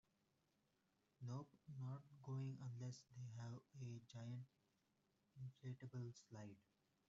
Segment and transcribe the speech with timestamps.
[1.27, 4.47] Nope, not going unless they have a giant
[5.37, 6.57] inflatable slide.